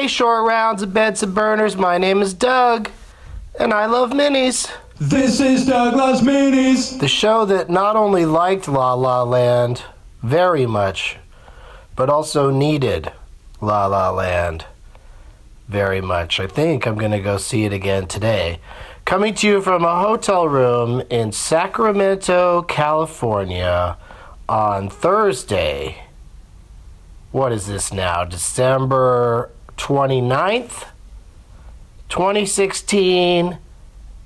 [0.00, 1.76] Hey, short rounds of beds and burners.
[1.76, 2.90] My name is Doug,
[3.58, 4.72] and I love minis.
[4.98, 6.98] This is Doug Loves Minis.
[6.98, 9.82] The show that not only liked La La Land
[10.22, 11.18] very much,
[11.96, 13.12] but also needed
[13.60, 14.64] La La Land
[15.68, 16.40] very much.
[16.40, 18.58] I think I'm going to go see it again today.
[19.04, 23.98] Coming to you from a hotel room in Sacramento, California
[24.48, 26.04] on Thursday.
[27.32, 28.24] What is this now?
[28.24, 30.86] December 29th,
[32.10, 33.58] 2016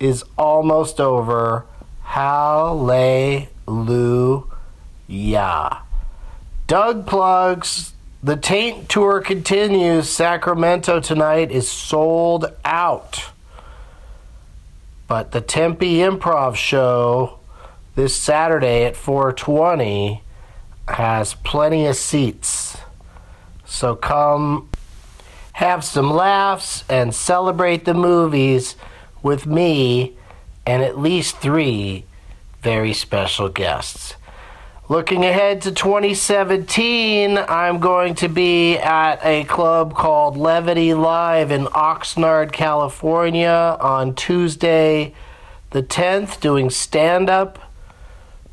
[0.01, 1.65] is almost over.
[2.03, 3.49] Hallelujah.
[6.67, 7.93] Doug plugs.
[8.23, 10.09] The Taint Tour continues.
[10.09, 13.31] Sacramento tonight is sold out.
[15.07, 17.39] But the Tempe Improv Show
[17.95, 20.23] this Saturday at 420
[20.89, 22.77] has plenty of seats.
[23.65, 24.69] So come
[25.55, 28.75] have some laughs and celebrate the movies
[29.23, 30.17] with me
[30.67, 32.05] and at least three
[32.61, 34.17] very special guests.
[34.89, 41.67] Looking ahead to 2017, I'm going to be at a club called Levity Live in
[41.67, 45.15] Oxnard, California on Tuesday
[45.71, 47.59] the 10th, doing stand up.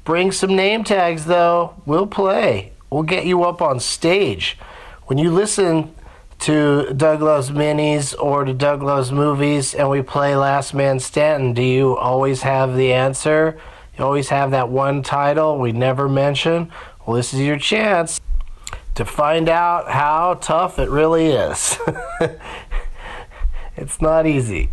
[0.03, 2.73] Bring some name tags though, we'll play.
[2.89, 4.57] We'll get you up on stage.
[5.05, 5.93] When you listen
[6.41, 11.53] to Doug Loves Minis or to Doug Loves Movies and we play Last Man Standing,
[11.53, 13.59] do you always have the answer?
[13.97, 16.71] You always have that one title we never mention?
[17.05, 18.19] Well, this is your chance
[18.95, 21.77] to find out how tough it really is.
[23.77, 24.69] it's not easy.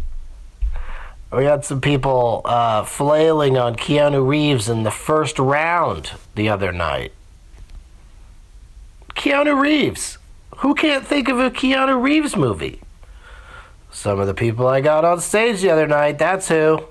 [1.30, 6.72] We had some people uh, flailing on Keanu Reeves in the first round the other
[6.72, 7.12] night.
[9.14, 10.17] Keanu Reeves.
[10.58, 12.80] Who can't think of a Keanu Reeves movie?
[13.90, 16.84] Some of the people I got on stage the other night, that's who.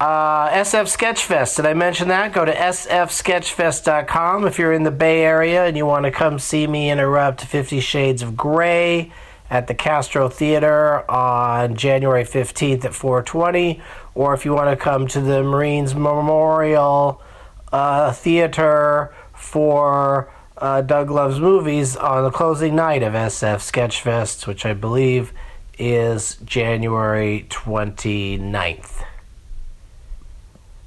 [0.00, 2.32] Uh, SF Sketchfest, did I mention that?
[2.32, 6.66] Go to sfsketchfest.com if you're in the Bay Area and you want to come see
[6.66, 9.12] me interrupt Fifty Shades of Grey
[9.48, 13.80] at the Castro Theater on January 15th at 420,
[14.16, 17.22] or if you want to come to the Marines Memorial
[17.70, 24.64] uh, Theater for uh, Doug Loves Movies on the closing night of SF Sketchfest, which
[24.64, 25.32] I believe
[25.76, 29.04] is January 29th.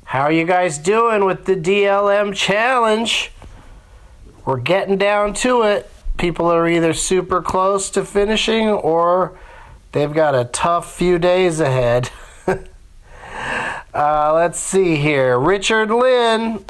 [0.06, 3.32] How are you guys doing with the DLM challenge?
[4.46, 5.92] We're getting down to it.
[6.18, 9.38] People are either super close to finishing or
[9.92, 12.12] they've got a tough few days ahead.
[13.94, 15.38] uh, let's see here.
[15.38, 16.64] Richard Lynn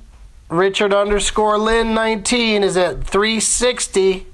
[0.57, 4.27] Richard underscore Lynn 19 is at 360.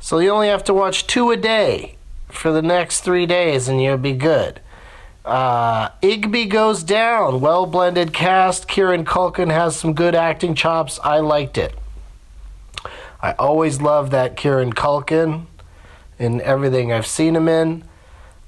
[0.00, 1.96] So you only have to watch two a day
[2.28, 4.60] for the next three days and you'll be good.
[5.24, 7.40] Uh, Igby goes down.
[7.40, 8.68] Well blended cast.
[8.68, 11.00] Kieran Culkin has some good acting chops.
[11.02, 11.74] I liked it.
[13.20, 15.46] I always love that Kieran Culkin
[16.18, 17.82] in everything I've seen him in.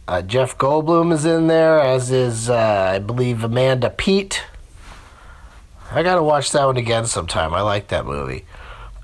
[0.07, 4.43] Uh, Jeff Goldblum is in there, as is, uh, I believe, Amanda Peet.
[5.91, 7.55] I gotta watch that one again sometime.
[7.55, 8.45] I like that movie.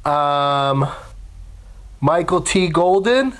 [0.04, 0.86] Um,
[2.00, 2.68] Michael T.
[2.68, 3.34] Golden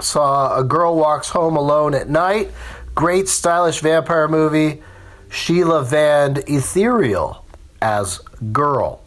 [0.00, 2.52] saw A Girl Walks Home Alone at Night.
[2.94, 4.82] Great stylish vampire movie.
[5.28, 7.44] Sheila Vand Ethereal
[7.82, 8.18] as
[8.52, 9.02] Girl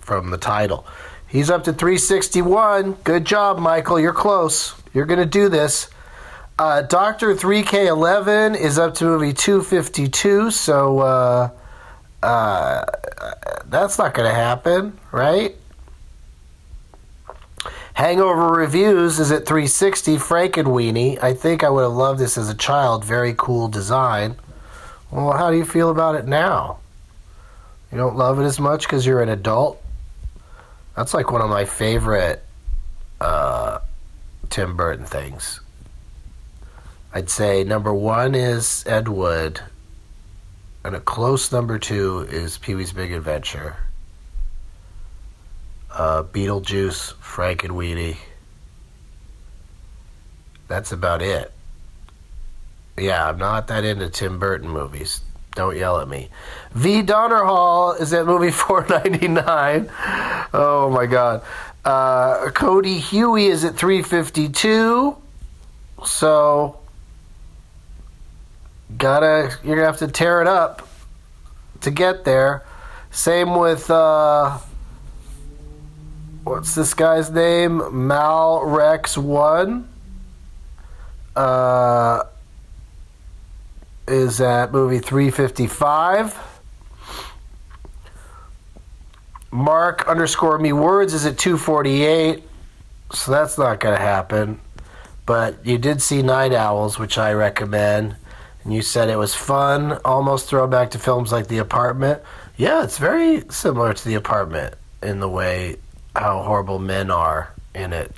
[0.00, 0.86] from the title.
[1.26, 2.92] He's up to 361.
[3.04, 3.98] Good job, Michael.
[3.98, 4.74] You're close.
[4.94, 5.88] You're to do this.
[6.60, 11.50] Uh, Doctor 3K11 is up to movie 252, so uh,
[12.22, 12.84] uh,
[13.64, 15.56] that's not going to happen, right?
[17.94, 20.18] Hangover Reviews is at 360.
[20.18, 21.18] Frankenweenie.
[21.22, 23.06] I think I would have loved this as a child.
[23.06, 24.36] Very cool design.
[25.10, 26.80] Well, how do you feel about it now?
[27.90, 29.82] You don't love it as much because you're an adult?
[30.94, 32.44] That's like one of my favorite
[33.18, 33.78] uh,
[34.50, 35.60] Tim Burton things.
[37.12, 39.60] I'd say number one is Ed Wood,
[40.84, 43.76] and a close number two is Pee Wee's Big Adventure.
[45.90, 48.16] Uh, Beetlejuice, Frankenweenie.
[50.68, 51.52] That's about it.
[52.96, 55.20] Yeah, I'm not that into Tim Burton movies.
[55.56, 56.28] Don't yell at me.
[56.72, 57.02] V.
[57.02, 59.90] Donner Hall is at movie 499.
[60.54, 61.42] Oh my god.
[61.84, 65.16] Uh, Cody Huey is at 352.
[66.04, 66.79] So
[68.98, 70.86] gotta you're gonna have to tear it up
[71.80, 72.64] to get there.
[73.10, 74.58] Same with uh,
[76.44, 78.06] what's this guy's name?
[78.06, 79.88] Mal Rex One.
[81.36, 82.24] Uh,
[84.10, 86.36] is at movie 355.
[89.52, 92.42] Mark underscore me words is at 248.
[93.12, 94.60] So that's not going to happen.
[95.26, 98.16] But you did see Night Owls, which I recommend.
[98.64, 102.20] And you said it was fun, almost throwback to films like The Apartment.
[102.56, 105.76] Yeah, it's very similar to The Apartment in the way
[106.14, 108.14] how horrible men are in it.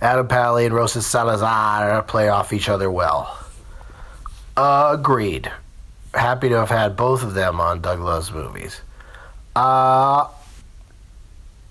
[0.00, 3.36] Adam Pally and Rosa Salazar play off each other well.
[4.56, 5.50] agreed.
[6.14, 8.80] Happy to have had both of them on Doug Loves Movies.
[9.54, 10.26] Uh,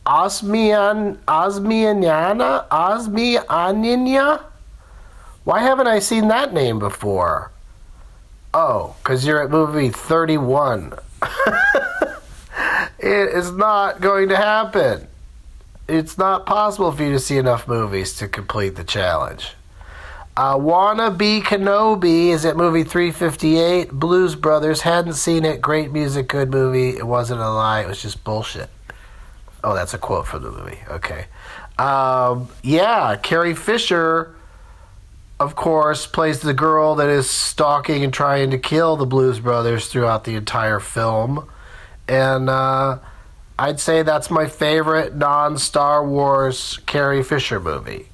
[0.05, 4.41] Osmian Osmianyana Osmianyanya.
[5.43, 7.51] Why haven't I seen that name before?
[8.53, 10.93] Oh, because you're at movie 31.
[12.99, 15.07] it is not going to happen.
[15.87, 19.53] It's not possible for you to see enough movies to complete the challenge.
[20.37, 23.91] Uh, Wanna Be Kenobi is at movie 358.
[23.91, 25.61] Blues Brothers, hadn't seen it.
[25.61, 26.89] Great music, good movie.
[26.89, 28.69] It wasn't a lie, it was just bullshit.
[29.63, 30.79] Oh, that's a quote from the movie.
[30.87, 31.25] Okay.
[31.77, 34.33] Um, yeah, Carrie Fisher,
[35.39, 39.87] of course, plays the girl that is stalking and trying to kill the Blues Brothers
[39.87, 41.49] throughout the entire film.
[42.07, 42.99] And uh,
[43.57, 48.07] I'd say that's my favorite non Star Wars Carrie Fisher movie.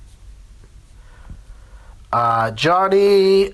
[2.13, 3.53] Uh, Johnny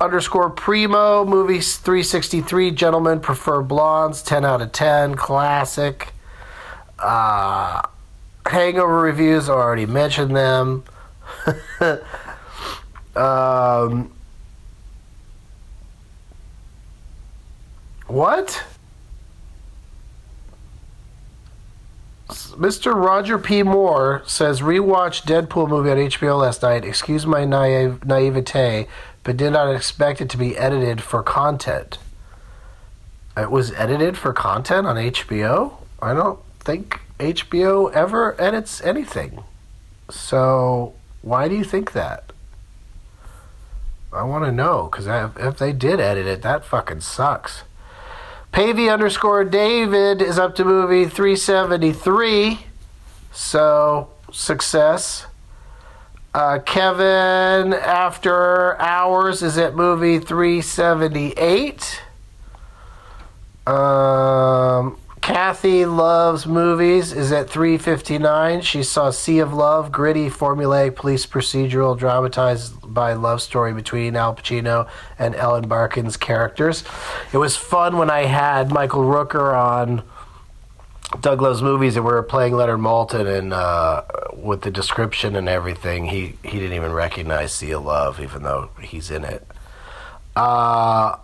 [0.00, 6.12] underscore Primo, movies 363, Gentlemen Prefer Blondes, 10 out of 10, classic.
[6.98, 7.82] Uh,
[8.44, 10.84] hangover reviews, already mentioned them.
[13.16, 14.12] um,
[18.06, 18.64] what?
[22.28, 22.94] Mr.
[22.94, 23.62] Roger P.
[23.62, 26.84] Moore says rewatched Deadpool movie on HBO last night.
[26.84, 28.86] Excuse my naive, naivete,
[29.24, 31.98] but did not expect it to be edited for content.
[33.36, 35.74] It was edited for content on HBO.
[36.00, 39.44] I don't think HBO ever edits anything.
[40.10, 42.31] So why do you think that?
[44.12, 45.06] I want to know because
[45.36, 47.62] if they did edit it, that fucking sucks.
[48.52, 52.66] Pavey underscore David is up to movie 373.
[53.32, 55.26] So, success.
[56.34, 62.02] Uh, Kevin After Hours is at movie 378.
[63.66, 68.60] Um, Kathy Loves Movies is at 359.
[68.60, 74.34] She saw Sea of Love, gritty, formulaic police procedural dramatized by love story between Al
[74.34, 74.88] Pacino
[75.20, 76.82] and Ellen Barkin's characters.
[77.32, 80.02] It was fun when I had Michael Rooker on
[81.20, 84.02] Doug Loves Movies and we were playing Leonard Maltin and uh,
[84.34, 88.70] with the description and everything, he, he didn't even recognize Sea of Love even though
[88.80, 89.46] he's in it.
[90.34, 91.16] Uh,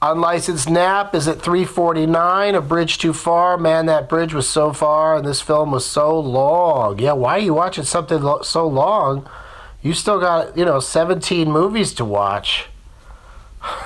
[0.00, 2.54] Unlicensed Nap is at 349.
[2.54, 3.58] A bridge too far.
[3.58, 6.98] Man, that bridge was so far, and this film was so long.
[6.98, 9.28] Yeah, why are you watching something lo- so long?
[9.82, 12.66] You still got, you know, 17 movies to watch.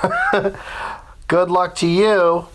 [1.29, 2.47] Good luck to you.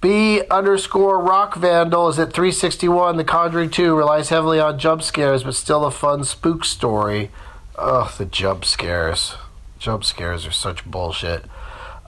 [0.00, 3.16] B underscore rock vandal is at 361.
[3.16, 7.30] The Conjuring 2 relies heavily on jump scares, but still a fun spook story.
[7.76, 9.34] Ugh, the jump scares.
[9.78, 11.44] Jump scares are such bullshit.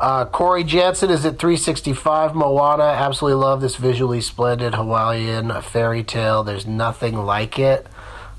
[0.01, 2.35] Uh, Corey Jansen is at 365.
[2.35, 6.43] Moana, absolutely love this visually splendid Hawaiian fairy tale.
[6.43, 7.87] There's nothing like it.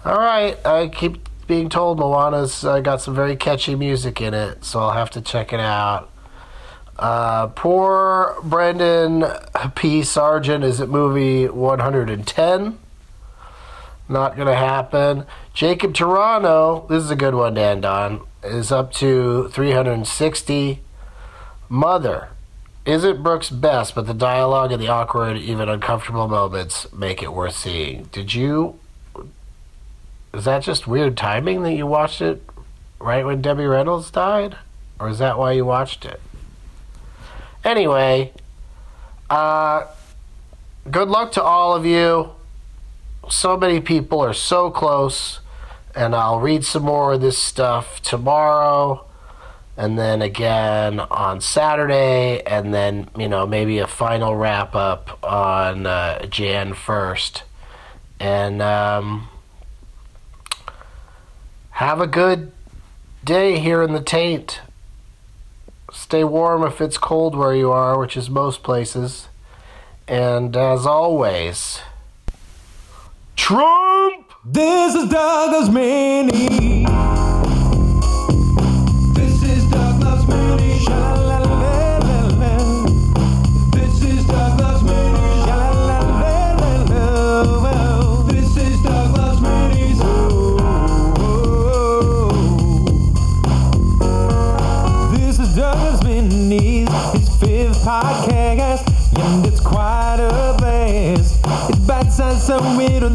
[0.04, 4.66] All right, I keep being told Moana's uh, got some very catchy music in it,
[4.66, 6.10] so I'll have to check it out.
[6.98, 9.26] Uh, poor Brendan
[9.76, 10.02] P.
[10.02, 12.80] Sargent is at movie 110.
[14.10, 15.26] Not going to happen.
[15.54, 20.80] Jacob Toronto, this is a good one, Dan Don, is up to 360.
[21.72, 22.28] Mother
[22.86, 27.56] isn't Brooks best, but the dialogue and the awkward, even uncomfortable moments make it worth
[27.56, 28.10] seeing.
[28.12, 28.78] Did you?
[30.34, 32.44] Is that just weird timing that you watched it
[33.00, 34.58] right when Debbie Reynolds died?
[35.00, 36.20] Or is that why you watched it?
[37.64, 38.34] Anyway,
[39.30, 39.86] uh,
[40.92, 42.32] good luck to all of you.
[43.30, 45.40] So many people are so close,
[45.96, 49.06] and I'll read some more of this stuff tomorrow
[49.78, 55.86] and then again on Saturday, and then you know maybe a final wrap up on
[55.86, 57.44] uh, Jan first,
[58.20, 59.30] and um,
[61.72, 62.52] have a good
[63.24, 64.62] day here in the taint.
[65.92, 69.28] Stay warm if it's cold where you are, which is most places,
[70.08, 71.82] and as always,
[73.36, 74.32] Trump!
[74.44, 76.61] This is Doug Loves Mini.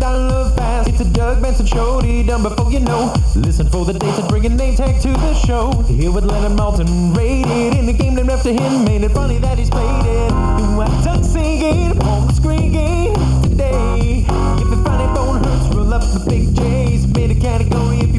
[0.07, 0.89] gotta love fast.
[0.89, 3.13] It's a Doug Benson show, done before you know.
[3.35, 5.73] Listen for the dates and bring a name tag to the show.
[5.83, 8.85] Here with Leonard Maltin, rated in the game named after him.
[8.85, 10.31] Made it funny that he's played it.
[10.61, 14.25] You have Doug singing, home screaming today.
[14.63, 17.07] If the funny bone hurts, roll up the big J's.
[17.09, 18.16] Made a category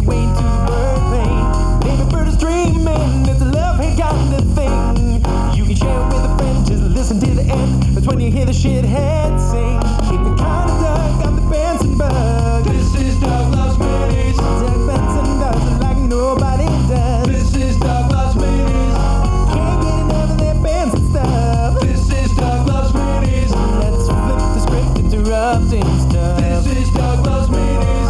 [25.53, 26.41] nothing's done.
[26.41, 28.06] This is Douglas Meeting.